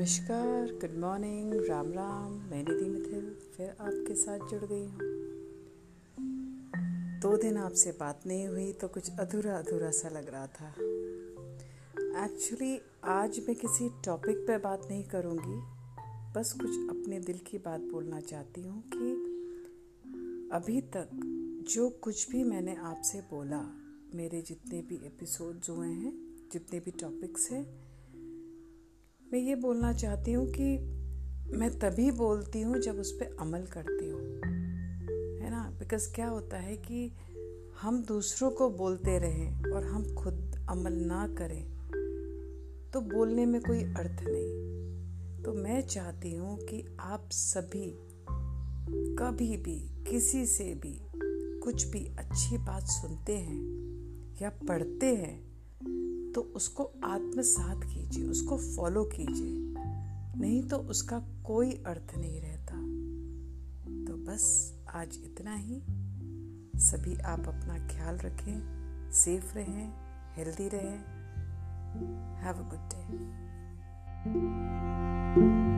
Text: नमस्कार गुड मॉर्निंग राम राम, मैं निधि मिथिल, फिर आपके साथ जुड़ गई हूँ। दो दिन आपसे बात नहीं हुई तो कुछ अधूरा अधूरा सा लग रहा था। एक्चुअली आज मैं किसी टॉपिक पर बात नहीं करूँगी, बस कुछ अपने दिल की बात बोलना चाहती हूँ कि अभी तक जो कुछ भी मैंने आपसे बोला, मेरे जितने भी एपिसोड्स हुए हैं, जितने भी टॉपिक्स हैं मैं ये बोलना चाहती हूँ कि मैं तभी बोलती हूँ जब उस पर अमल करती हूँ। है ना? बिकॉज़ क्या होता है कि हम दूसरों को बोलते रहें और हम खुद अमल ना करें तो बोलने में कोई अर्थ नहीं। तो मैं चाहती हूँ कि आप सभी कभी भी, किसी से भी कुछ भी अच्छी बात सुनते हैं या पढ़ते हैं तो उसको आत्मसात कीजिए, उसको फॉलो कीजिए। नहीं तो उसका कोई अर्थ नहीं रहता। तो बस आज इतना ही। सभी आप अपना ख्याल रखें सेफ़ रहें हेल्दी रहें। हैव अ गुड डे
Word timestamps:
नमस्कार 0.00 0.70
गुड 0.72 0.96
मॉर्निंग 0.98 1.52
राम 1.68 1.92
राम, 1.92 2.32
मैं 2.50 2.62
निधि 2.68 2.88
मिथिल, 2.90 3.24
फिर 3.56 3.70
आपके 3.70 4.14
साथ 4.14 4.38
जुड़ 4.48 4.64
गई 4.64 4.84
हूँ। 4.84 5.08
दो 7.20 7.36
दिन 7.36 7.56
आपसे 7.56 7.92
बात 7.92 8.22
नहीं 8.26 8.46
हुई 8.46 8.72
तो 8.72 8.88
कुछ 8.88 9.10
अधूरा 9.20 9.56
अधूरा 9.56 9.90
सा 9.90 10.08
लग 10.08 10.28
रहा 10.28 10.46
था। 10.46 10.68
एक्चुअली 12.24 12.80
आज 13.04 13.40
मैं 13.48 13.56
किसी 13.56 13.88
टॉपिक 14.04 14.38
पर 14.38 14.58
बात 14.58 14.86
नहीं 14.90 15.04
करूँगी, 15.04 15.60
बस 16.32 16.52
कुछ 16.52 16.70
अपने 16.70 17.20
दिल 17.20 17.38
की 17.38 17.58
बात 17.58 17.80
बोलना 17.80 18.20
चाहती 18.20 18.62
हूँ 18.62 18.82
कि 18.86 19.12
अभी 20.52 20.80
तक 20.80 21.10
जो 21.70 21.88
कुछ 21.90 22.30
भी 22.30 22.44
मैंने 22.44 22.76
आपसे 22.76 23.20
बोला, 23.20 23.62
मेरे 24.14 24.42
जितने 24.42 24.82
भी 24.82 25.00
एपिसोड्स 25.06 25.70
हुए 25.70 25.88
हैं, 25.88 26.18
जितने 26.52 26.80
भी 26.80 26.90
टॉपिक्स 26.90 27.50
हैं 27.50 27.89
मैं 29.32 29.40
ये 29.40 29.54
बोलना 29.54 29.92
चाहती 29.92 30.32
हूँ 30.32 30.50
कि 30.50 30.78
मैं 31.56 31.78
तभी 31.78 32.10
बोलती 32.10 32.60
हूँ 32.60 32.78
जब 32.78 32.98
उस 32.98 33.12
पर 33.12 33.36
अमल 33.40 33.62
करती 33.62 34.08
हूँ। 34.08 34.22
है 35.42 35.50
ना? 35.50 35.76
बिकॉज़ 35.78 36.14
क्या 36.14 36.28
होता 36.28 36.56
है 36.56 36.76
कि 36.76 37.12
हम 37.82 38.04
दूसरों 38.04 38.50
को 38.50 38.70
बोलते 38.70 39.18
रहें 39.18 39.72
और 39.72 39.84
हम 39.84 40.14
खुद 40.14 40.66
अमल 40.68 40.92
ना 40.92 41.28
करें 41.28 41.64
तो 42.92 43.00
बोलने 43.00 43.46
में 43.46 43.60
कोई 43.60 43.82
अर्थ 43.82 44.20
नहीं। 44.22 45.42
तो 45.42 45.52
मैं 45.52 45.80
चाहती 45.80 46.34
हूँ 46.34 46.58
कि 46.58 46.96
आप 47.00 47.28
सभी 47.32 47.98
कभी 49.18 49.56
भी, 49.56 50.04
किसी 50.10 50.46
से 50.46 50.74
भी 50.74 51.00
कुछ 51.60 51.84
भी 51.84 52.04
अच्छी 52.18 52.58
बात 52.58 52.82
सुनते 52.82 53.38
हैं 53.38 53.62
या 54.42 54.50
पढ़ते 54.50 55.06
हैं 55.06 55.50
तो 56.34 56.40
उसको 56.40 56.84
आत्मसात 57.04 57.80
कीजिए, 57.84 58.28
उसको 58.28 58.58
फॉलो 58.58 59.04
कीजिए। 59.04 59.74
नहीं 60.40 60.62
तो 60.62 60.76
उसका 60.76 61.18
कोई 61.18 61.72
अर्थ 61.72 62.18
नहीं 62.18 62.40
रहता। 62.40 62.76
तो 64.04 64.16
बस 64.16 64.74
आज 64.94 65.18
इतना 65.24 65.54
ही। 65.54 65.82
सभी 66.80 67.16
आप 67.16 67.40
अपना 67.40 67.88
ख्याल 67.88 68.16
रखें 68.16 68.80
सेफ़ 69.12 69.54
रहें 69.54 69.92
हेल्दी 70.36 70.68
रहें। 70.68 70.98
हैव 72.36 72.54
अ 72.54 72.70
गुड 72.70 72.88
डे 75.44 75.69